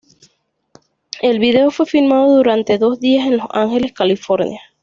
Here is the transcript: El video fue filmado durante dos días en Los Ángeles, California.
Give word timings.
El 1.21 1.37
video 1.37 1.69
fue 1.69 1.85
filmado 1.85 2.35
durante 2.35 2.79
dos 2.79 2.99
días 2.99 3.27
en 3.27 3.37
Los 3.37 3.45
Ángeles, 3.51 3.93
California. 3.93 4.59